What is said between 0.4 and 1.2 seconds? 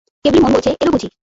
মন বলেছে, এল বুঝি।